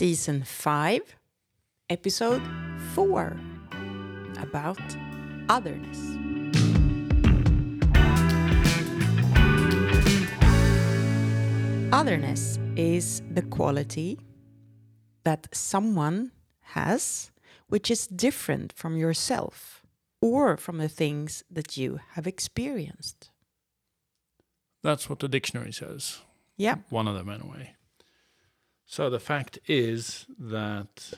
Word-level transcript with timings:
Season 0.00 0.42
5, 0.42 1.14
Episode 1.90 2.40
4 2.94 3.36
about 4.40 4.80
otherness. 5.50 5.98
Otherness 11.92 12.58
is 12.76 13.20
the 13.30 13.42
quality 13.42 14.18
that 15.24 15.48
someone 15.52 16.32
has 16.72 17.30
which 17.68 17.90
is 17.90 18.06
different 18.06 18.72
from 18.72 18.96
yourself 18.96 19.82
or 20.22 20.56
from 20.56 20.78
the 20.78 20.88
things 20.88 21.44
that 21.50 21.76
you 21.76 22.00
have 22.12 22.26
experienced. 22.26 23.30
That's 24.82 25.10
what 25.10 25.18
the 25.18 25.28
dictionary 25.28 25.74
says. 25.74 26.20
Yeah. 26.56 26.76
One 26.88 27.06
of 27.06 27.14
them, 27.14 27.28
anyway. 27.28 27.74
So 28.90 29.08
the 29.08 29.20
fact 29.20 29.60
is 29.68 30.26
that 30.36 31.12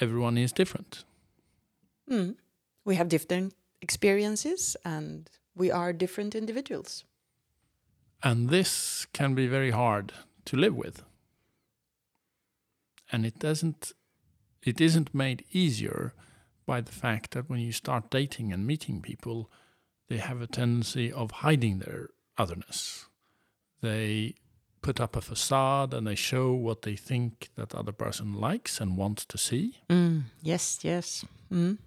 everyone 0.00 0.38
is 0.38 0.52
different. 0.52 1.02
Mm. 2.08 2.36
We 2.84 2.94
have 2.94 3.08
different 3.08 3.52
experiences 3.82 4.76
and 4.84 5.28
we 5.56 5.72
are 5.72 5.92
different 5.92 6.36
individuals. 6.36 7.02
And 8.22 8.48
this 8.48 9.08
can 9.12 9.34
be 9.34 9.48
very 9.48 9.72
hard 9.72 10.12
to 10.44 10.56
live 10.56 10.76
with. 10.76 11.02
And 13.10 13.26
it 13.26 13.40
doesn't 13.40 13.90
it 14.62 14.80
isn't 14.80 15.16
made 15.16 15.44
easier 15.50 16.14
by 16.64 16.80
the 16.80 16.92
fact 16.92 17.32
that 17.32 17.50
when 17.50 17.58
you 17.58 17.72
start 17.72 18.10
dating 18.10 18.52
and 18.52 18.64
meeting 18.64 19.02
people, 19.02 19.50
they 20.08 20.18
have 20.18 20.40
a 20.40 20.46
tendency 20.46 21.10
of 21.10 21.42
hiding 21.42 21.80
their 21.80 22.10
otherness. 22.38 23.06
They 23.80 24.36
put 24.84 25.00
up 25.00 25.16
a 25.16 25.20
facade 25.22 25.94
and 25.94 26.06
they 26.06 26.14
show 26.14 26.52
what 26.52 26.82
they 26.82 26.94
think 26.94 27.48
that 27.56 27.74
other 27.74 27.90
person 27.90 28.34
likes 28.34 28.80
and 28.82 28.98
wants 28.98 29.24
to 29.24 29.38
see. 29.38 29.78
Mm. 29.88 30.24
Yes, 30.42 30.64
yes. 30.82 31.24
Mm. 31.50 31.78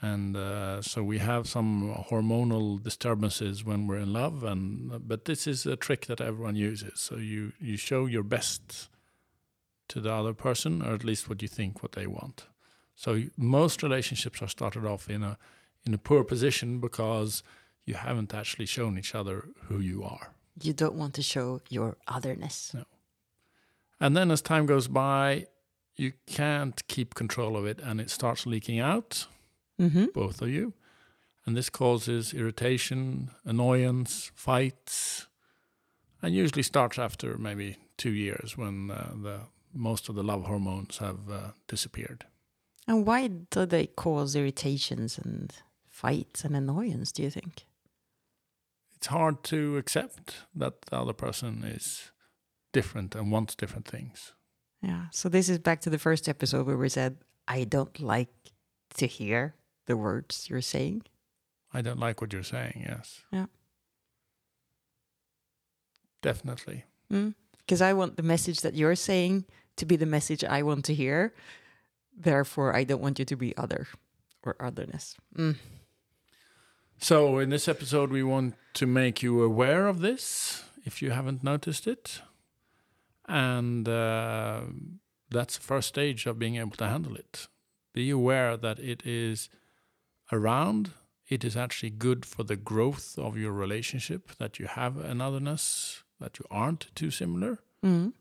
and 0.00 0.36
uh, 0.36 0.80
so 0.82 1.02
we 1.02 1.18
have 1.18 1.46
some 1.46 1.70
hormonal 2.10 2.82
disturbances 2.82 3.64
when 3.64 3.86
we're 3.86 4.04
in 4.06 4.12
love 4.12 4.44
and 4.44 4.62
but 5.08 5.24
this 5.24 5.46
is 5.46 5.66
a 5.66 5.76
trick 5.76 6.02
that 6.06 6.20
everyone 6.20 6.56
uses 6.56 7.00
so 7.06 7.16
you 7.16 7.52
you 7.68 7.76
show 7.76 8.06
your 8.06 8.22
best 8.36 8.88
to 9.88 10.00
the 10.00 10.12
other 10.12 10.34
person 10.34 10.82
or 10.82 10.92
at 10.94 11.04
least 11.04 11.28
what 11.28 11.42
you 11.42 11.48
think 11.48 11.82
what 11.82 11.92
they 11.92 12.06
want 12.06 12.46
so 12.94 13.10
most 13.36 13.82
relationships 13.82 14.42
are 14.42 14.54
started 14.58 14.84
off 14.92 15.08
in 15.08 15.22
a 15.22 15.34
in 15.86 15.94
a 15.94 16.04
poor 16.08 16.22
position 16.24 16.80
because 16.80 17.42
you 17.88 17.94
haven't 17.94 18.34
actually 18.34 18.66
shown 18.66 18.98
each 18.98 19.14
other 19.14 19.36
who 19.68 19.78
you 19.80 19.98
are 20.04 20.26
You 20.62 20.72
don't 20.72 20.94
want 20.94 21.14
to 21.14 21.22
show 21.22 21.60
your 21.68 21.96
otherness. 22.06 22.72
No. 22.74 22.84
and 24.00 24.16
then 24.16 24.30
as 24.30 24.42
time 24.42 24.66
goes 24.66 24.88
by 24.88 25.46
you 25.96 26.12
can't 26.26 26.86
keep 26.88 27.14
control 27.14 27.56
of 27.56 27.64
it 27.66 27.78
and 27.80 28.00
it 28.00 28.10
starts 28.10 28.46
leaking 28.46 28.80
out 28.80 29.26
Mm-hmm. 29.80 30.06
both 30.14 30.40
of 30.42 30.48
you. 30.48 30.72
And 31.46 31.56
this 31.56 31.68
causes 31.70 32.32
irritation, 32.32 33.30
annoyance, 33.44 34.30
fights, 34.34 35.26
and 36.22 36.34
usually 36.34 36.62
starts 36.62 36.98
after 36.98 37.36
maybe 37.38 37.76
two 37.96 38.12
years 38.12 38.56
when 38.56 38.90
uh, 38.90 39.12
the 39.22 39.40
most 39.72 40.08
of 40.08 40.14
the 40.14 40.22
love 40.22 40.44
hormones 40.46 40.98
have 40.98 41.18
uh, 41.30 41.50
disappeared. 41.68 42.24
And 42.88 43.04
why 43.06 43.26
do 43.28 43.66
they 43.66 43.86
cause 43.86 44.34
irritations 44.36 45.18
and 45.18 45.52
fights 45.86 46.44
and 46.44 46.54
annoyance, 46.56 47.12
do 47.12 47.22
you 47.22 47.30
think? 47.30 47.66
It's 49.04 49.12
hard 49.12 49.42
to 49.44 49.76
accept 49.76 50.46
that 50.54 50.80
the 50.80 50.96
other 50.96 51.12
person 51.12 51.62
is 51.62 52.10
different 52.72 53.14
and 53.14 53.30
wants 53.30 53.54
different 53.54 53.86
things. 53.86 54.32
Yeah. 54.80 55.08
So 55.12 55.28
this 55.28 55.50
is 55.50 55.58
back 55.58 55.82
to 55.82 55.90
the 55.90 55.98
first 55.98 56.26
episode 56.26 56.66
where 56.66 56.78
we 56.78 56.88
said, 56.88 57.18
I 57.46 57.64
don't 57.64 58.00
like 58.00 58.32
to 58.94 59.06
hear 59.06 59.56
the 59.84 59.98
words 59.98 60.48
you're 60.48 60.62
saying. 60.62 61.02
I 61.70 61.82
don't 61.82 62.00
like 62.00 62.22
what 62.22 62.32
you're 62.32 62.42
saying, 62.42 62.86
yes. 62.88 63.20
Yeah. 63.30 63.44
Definitely. 66.22 66.84
Because 67.10 67.82
I 67.82 67.92
want 67.92 68.16
the 68.16 68.22
message 68.22 68.62
that 68.62 68.72
you're 68.72 68.96
saying 68.96 69.44
to 69.76 69.84
be 69.84 69.96
the 69.96 70.06
message 70.06 70.42
I 70.42 70.62
want 70.62 70.86
to 70.86 70.94
hear. 70.94 71.34
Therefore, 72.16 72.74
I 72.74 72.84
don't 72.84 73.02
want 73.02 73.18
you 73.18 73.26
to 73.26 73.36
be 73.36 73.54
other 73.58 73.86
or 74.42 74.56
otherness. 74.58 75.18
Mm. 75.36 75.56
So, 77.04 77.38
in 77.38 77.50
this 77.50 77.68
episode, 77.68 78.10
we 78.10 78.22
want 78.22 78.54
to 78.72 78.86
make 78.86 79.22
you 79.22 79.42
aware 79.42 79.88
of 79.88 80.00
this 80.00 80.64
if 80.86 81.02
you 81.02 81.10
haven't 81.10 81.44
noticed 81.44 81.86
it. 81.86 82.22
And 83.28 83.86
uh, 83.86 84.62
that's 85.28 85.58
the 85.58 85.62
first 85.62 85.88
stage 85.88 86.24
of 86.24 86.38
being 86.38 86.56
able 86.56 86.78
to 86.78 86.86
handle 86.86 87.14
it. 87.14 87.46
Be 87.92 88.08
aware 88.08 88.56
that 88.56 88.78
it 88.78 89.02
is 89.04 89.50
around, 90.32 90.92
it 91.28 91.44
is 91.44 91.58
actually 91.58 91.90
good 91.90 92.24
for 92.24 92.42
the 92.42 92.56
growth 92.56 93.18
of 93.18 93.36
your 93.36 93.52
relationship, 93.52 94.30
that 94.38 94.58
you 94.58 94.66
have 94.66 94.94
anotherness, 94.94 96.04
that 96.20 96.38
you 96.38 96.46
aren't 96.50 96.86
too 96.94 97.10
similar. 97.10 97.58
Mm. 97.84 98.14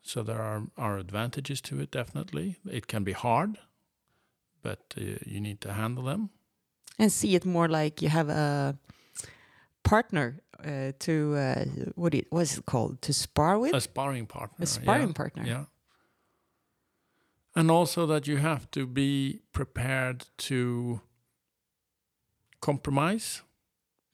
So, 0.00 0.22
there 0.22 0.40
are, 0.40 0.62
are 0.78 0.96
advantages 0.96 1.60
to 1.60 1.80
it, 1.80 1.90
definitely. 1.90 2.56
It 2.64 2.86
can 2.86 3.04
be 3.04 3.12
hard, 3.12 3.58
but 4.62 4.94
uh, 4.96 5.18
you 5.26 5.38
need 5.38 5.60
to 5.60 5.74
handle 5.74 6.04
them. 6.04 6.30
And 6.98 7.12
see 7.12 7.34
it 7.34 7.44
more 7.44 7.68
like 7.68 8.00
you 8.02 8.08
have 8.08 8.28
a 8.30 8.78
partner 9.82 10.40
uh, 10.64 10.92
to, 11.00 11.34
uh, 11.36 11.64
what 11.94 12.14
it, 12.14 12.26
what 12.30 12.40
is 12.42 12.58
it 12.58 12.64
called? 12.66 13.02
To 13.02 13.12
spar 13.12 13.58
with? 13.58 13.74
a 13.74 13.80
sparring 13.80 14.26
partner. 14.26 14.62
A 14.64 14.66
sparring 14.66 15.08
yeah, 15.08 15.12
partner. 15.14 15.44
Yeah. 15.46 15.64
And 17.54 17.70
also 17.70 18.06
that 18.06 18.26
you 18.26 18.36
have 18.38 18.70
to 18.70 18.86
be 18.86 19.40
prepared 19.52 20.26
to 20.38 21.00
compromise, 22.60 23.42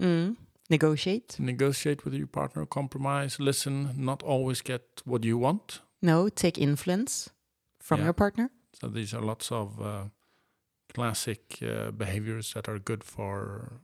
Mm. 0.01 0.37
Negotiate. 0.69 1.37
negotiate 1.39 2.05
with 2.05 2.15
your 2.15 2.27
partner, 2.27 2.67
compromise, 2.67 3.39
listen, 3.39 3.91
not 3.97 4.23
always 4.23 4.63
get 4.63 4.83
what 5.05 5.23
you 5.25 5.39
want. 5.39 5.81
No, 6.01 6.29
take 6.29 6.59
influence 6.59 7.31
from 7.79 7.99
Yeah. 8.01 8.07
your 8.07 8.13
partner. 8.15 8.51
So 8.81 8.89
these 8.89 9.15
are 9.15 9.21
lots 9.21 9.53
of 9.53 9.81
uh, 9.81 10.05
classic 10.95 11.59
uh, 11.63 11.91
behaviors 11.91 12.53
that 12.55 12.69
are 12.69 12.79
good 12.79 13.05
for 13.05 13.81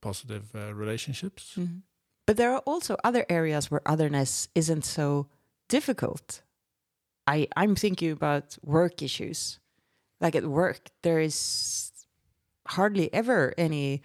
positive 0.00 0.54
uh, 0.54 0.74
relationships. 0.74 1.54
Mhm. 1.56 1.82
But 2.26 2.36
there 2.36 2.52
are 2.52 2.62
also 2.66 2.96
other 3.04 3.24
areas 3.28 3.70
where 3.70 3.82
otherness 3.86 4.48
isn't 4.54 4.84
so 4.84 5.26
difficult. 5.68 6.42
I, 7.26 7.48
I'm 7.56 7.74
thinking 7.74 8.12
about 8.12 8.58
work 8.62 9.02
issues. 9.02 9.58
Like 10.20 10.36
at 10.36 10.44
work, 10.44 10.90
there 11.02 11.18
is 11.20 11.90
hardly 12.66 13.12
ever 13.12 13.52
any 13.58 14.02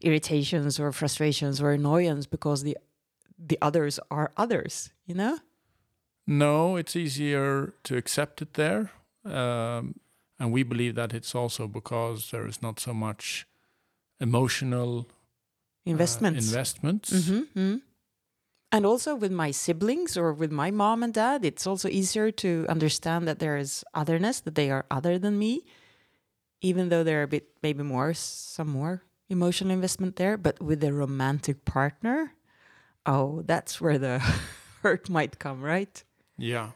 irritations 0.00 0.80
or 0.80 0.92
frustrations 0.92 1.60
or 1.60 1.70
annoyance 1.72 2.26
because 2.26 2.62
the 2.62 2.76
the 3.38 3.58
others 3.60 4.00
are 4.10 4.32
others, 4.36 4.90
you 5.06 5.14
know? 5.14 5.38
No, 6.26 6.76
it's 6.76 6.96
easier 6.96 7.74
to 7.84 7.96
accept 7.96 8.40
it 8.42 8.54
there. 8.54 8.90
Um, 9.24 9.94
and 10.38 10.52
we 10.52 10.62
believe 10.62 10.94
that 10.94 11.12
it's 11.14 11.34
also 11.34 11.66
because 11.66 12.30
there 12.30 12.46
is 12.46 12.60
not 12.62 12.78
so 12.80 12.92
much 12.92 13.46
emotional 14.20 15.06
uh, 15.08 15.90
Investments. 15.90 16.46
investments. 16.46 17.10
Mhm, 17.12 17.46
mhm. 17.54 17.80
And 18.72 18.84
also 18.84 19.14
with 19.14 19.30
my 19.32 19.52
siblings 19.52 20.16
or 20.16 20.32
with 20.32 20.50
my 20.50 20.70
mom 20.72 21.02
and 21.02 21.14
dad, 21.14 21.44
it's 21.44 21.66
also 21.66 21.88
easier 21.88 22.30
to 22.32 22.66
understand 22.68 23.26
that 23.28 23.38
there 23.38 23.56
is 23.56 23.84
otherness, 23.94 24.40
that 24.40 24.56
they 24.56 24.70
are 24.70 24.84
other 24.90 25.18
than 25.18 25.38
me, 25.38 25.64
even 26.60 26.88
though 26.88 27.04
there 27.04 27.20
are 27.20 27.24
a 27.24 27.28
bit, 27.28 27.48
maybe 27.62 27.82
more, 27.84 28.12
some 28.14 28.68
more 28.68 29.02
emotional 29.28 29.72
investment 29.72 30.16
there. 30.16 30.36
But 30.36 30.60
with 30.60 30.82
a 30.82 30.92
romantic 30.92 31.64
partner, 31.64 32.34
oh, 33.06 33.42
that's 33.46 33.80
where 33.80 33.98
the 33.98 34.18
hurt 34.82 35.08
might 35.08 35.38
come, 35.38 35.62
right? 35.62 36.02
Yeah. 36.36 36.72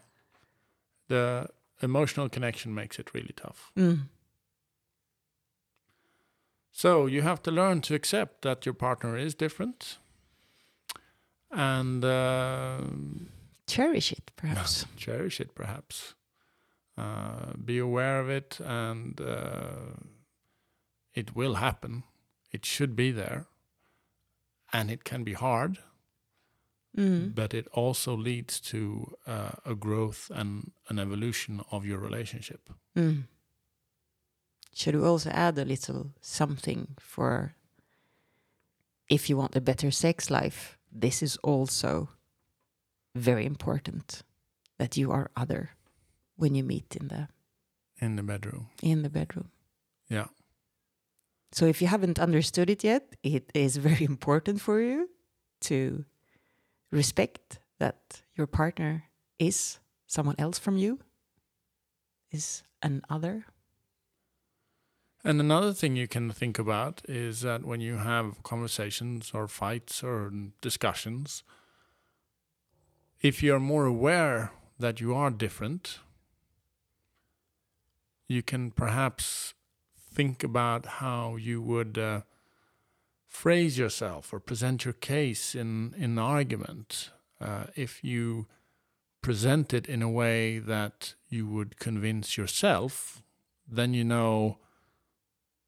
The 1.08 1.48
emotional 1.82 2.28
connection 2.28 2.74
makes 2.74 2.98
it 2.98 3.14
really 3.14 3.34
tough. 3.36 3.72
Mm. 3.76 4.08
So 6.72 7.06
you 7.06 7.22
have 7.22 7.42
to 7.42 7.50
learn 7.50 7.80
to 7.82 7.94
accept 7.94 8.42
that 8.42 8.64
your 8.64 8.74
partner 8.74 9.16
is 9.16 9.34
different 9.34 9.98
and 11.50 12.04
uh, 12.04 12.78
Cherish 13.66 14.12
it, 14.12 14.32
perhaps. 14.36 14.84
cherish 14.96 15.40
it 15.40 15.54
perhaps. 15.54 16.14
Uh, 16.98 17.52
be 17.64 17.78
aware 17.78 18.20
of 18.20 18.28
it 18.28 18.58
and 18.64 19.20
uh, 19.20 19.94
it 21.14 21.36
will 21.36 21.54
happen. 21.54 22.02
It 22.52 22.64
should 22.64 22.96
be 22.96 23.12
there. 23.12 23.46
And 24.72 24.90
it 24.90 25.04
can 25.04 25.24
be 25.24 25.32
hard, 25.34 25.78
Mm. 26.96 27.34
but 27.36 27.54
it 27.54 27.68
also 27.72 28.16
leads 28.16 28.60
to 28.60 29.14
uh, 29.24 29.52
a 29.64 29.76
growth 29.76 30.28
and 30.34 30.72
an 30.88 30.98
evolution 30.98 31.60
of 31.70 31.84
your 31.84 31.98
relationship. 32.00 32.68
Mm. 32.96 33.28
Should 34.74 34.96
we 34.96 35.02
also 35.02 35.30
add 35.30 35.56
a 35.58 35.64
little 35.64 36.10
something 36.20 36.96
for 36.98 37.54
if 39.08 39.30
you 39.30 39.36
want 39.36 39.56
a 39.56 39.60
better 39.60 39.92
sex 39.92 40.30
life? 40.30 40.78
This 40.90 41.22
is 41.22 41.36
also 41.44 42.08
very 43.14 43.46
important. 43.46 44.24
that 44.80 44.96
you 44.96 45.12
are 45.12 45.30
other 45.36 45.76
when 46.36 46.54
you 46.54 46.64
meet 46.64 46.96
in 46.96 47.08
the 47.08 47.28
in 47.98 48.16
the 48.16 48.22
bedroom. 48.22 48.66
in 48.82 49.02
the 49.02 49.10
bedroom. 49.10 49.50
Yeah. 50.08 50.28
So 51.52 51.66
if 51.66 51.82
you 51.82 51.88
haven't 51.88 52.18
understood 52.18 52.70
it 52.70 52.82
yet, 52.82 53.14
it 53.22 53.50
is 53.54 53.76
very 53.88 54.04
important 54.04 54.60
for 54.60 54.80
you 54.80 55.10
to 55.60 56.04
respect 56.90 57.58
that 57.78 58.22
your 58.34 58.46
partner 58.46 59.04
is 59.38 59.78
someone 60.06 60.36
else 60.38 60.58
from 60.58 60.76
you, 60.76 60.98
is 62.30 62.62
an 62.82 63.02
other. 63.08 63.46
And 65.22 65.38
another 65.38 65.72
thing 65.72 65.96
you 65.96 66.08
can 66.08 66.30
think 66.30 66.58
about 66.58 67.02
is 67.06 67.42
that 67.42 67.64
when 67.64 67.80
you 67.80 67.96
have 67.96 68.42
conversations 68.42 69.32
or 69.34 69.46
fights 69.46 70.02
or 70.02 70.32
discussions, 70.60 71.42
if 73.20 73.42
you're 73.42 73.60
more 73.60 73.84
aware 73.84 74.52
that 74.78 75.00
you 75.00 75.14
are 75.14 75.30
different, 75.30 75.98
you 78.28 78.42
can 78.42 78.70
perhaps 78.70 79.52
think 79.94 80.42
about 80.42 80.86
how 80.86 81.36
you 81.36 81.60
would 81.60 81.98
uh, 81.98 82.20
phrase 83.30 83.78
yourself 83.78 84.32
or 84.32 84.40
present 84.40 84.84
your 84.84 84.92
case 84.92 85.54
in, 85.54 85.94
in 85.96 86.18
argument. 86.18 87.10
Uh, 87.40 87.64
if 87.76 88.04
you 88.04 88.46
present 89.22 89.72
it 89.72 89.86
in 89.86 90.02
a 90.02 90.10
way 90.10 90.58
that 90.58 91.14
you 91.28 91.46
would 91.46 91.78
convince 91.78 92.36
yourself, 92.36 93.22
then 93.66 93.94
you 93.94 94.04
know 94.04 94.58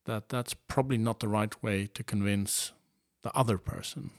that 0.04 0.28
that's 0.28 0.54
probably 0.54 0.98
not 0.98 1.20
the 1.20 1.28
right 1.28 1.62
way 1.62 1.86
to 1.86 2.02
convince 2.02 2.72
the 3.22 3.34
other 3.34 3.56
person. 3.56 4.10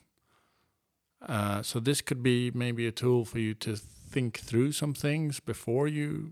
Uh, 1.21 1.61
so 1.61 1.79
this 1.79 2.01
could 2.01 2.23
be 2.23 2.49
maybe 2.53 2.87
a 2.87 2.91
tool 2.91 3.25
for 3.25 3.39
you 3.39 3.53
to 3.53 3.75
think 3.75 4.39
through 4.39 4.71
some 4.71 4.93
things 4.93 5.41
before 5.41 5.87
you 5.87 6.31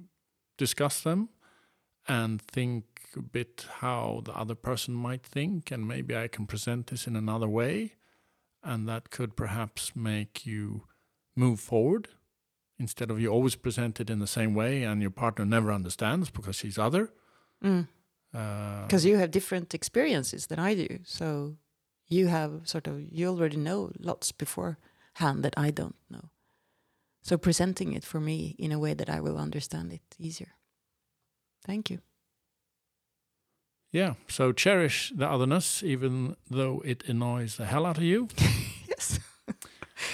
discuss 0.57 1.01
them 1.01 1.29
and 2.07 2.41
think 2.41 2.83
a 3.15 3.21
bit 3.21 3.65
how 3.79 4.21
the 4.25 4.33
other 4.33 4.55
person 4.55 4.93
might 4.93 5.23
think 5.23 5.71
and 5.71 5.87
maybe 5.87 6.15
I 6.15 6.27
can 6.27 6.45
present 6.47 6.87
this 6.87 7.07
in 7.07 7.15
another 7.15 7.47
way 7.47 7.93
and 8.63 8.87
that 8.87 9.09
could 9.09 9.35
perhaps 9.35 9.95
make 9.95 10.45
you 10.45 10.83
move 11.35 11.59
forward 11.59 12.07
instead 12.79 13.11
of 13.11 13.19
you 13.19 13.27
always 13.29 13.55
present 13.55 13.99
it 13.99 14.09
in 14.09 14.19
the 14.19 14.27
same 14.27 14.53
way 14.55 14.83
and 14.83 15.01
your 15.01 15.11
partner 15.11 15.45
never 15.45 15.71
understands 15.71 16.29
because 16.29 16.55
she's 16.55 16.77
other 16.77 17.11
Mm. 17.63 17.87
uh, 18.33 18.83
because 18.87 19.05
you 19.05 19.17
have 19.17 19.29
different 19.29 19.73
experiences 19.73 20.47
than 20.47 20.57
I 20.57 20.73
do. 20.73 20.99
So 21.03 21.57
you 22.07 22.27
have 22.27 22.67
sort 22.67 22.87
of 22.87 22.99
you 23.11 23.27
already 23.27 23.57
know 23.57 23.91
lots 23.99 24.31
beforehand 24.31 25.43
that 25.43 25.53
I 25.57 25.69
don't 25.71 25.95
know. 26.09 26.29
So 27.21 27.37
presenting 27.37 27.93
it 27.93 28.03
for 28.03 28.19
me 28.19 28.55
in 28.57 28.71
a 28.71 28.79
way 28.79 28.95
that 28.95 29.09
I 29.09 29.19
will 29.21 29.37
understand 29.37 29.93
it 29.93 30.01
easier. 30.17 30.55
Thank 31.65 31.89
you. 31.89 31.99
Yeah, 33.93 34.13
so 34.27 34.53
cherish 34.53 35.11
the 35.15 35.27
otherness, 35.27 35.83
even 35.83 36.35
though 36.49 36.81
it 36.85 37.03
annoys 37.09 37.57
the 37.57 37.65
hell 37.65 37.85
out 37.85 37.97
of 37.97 38.03
you. 38.03 38.27
yes, 38.87 39.19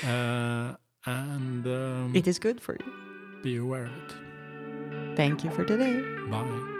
Uh, 0.04 0.76
and 1.06 1.66
um, 1.68 2.12
it 2.16 2.28
is 2.28 2.40
good 2.40 2.60
for 2.60 2.74
you. 2.74 2.92
be 3.44 3.56
aware 3.58 3.86
of 3.86 3.92
it. 3.92 5.16
Thank 5.16 5.44
you 5.44 5.50
for 5.52 5.64
today. 5.64 6.02
Bye. 6.30 6.74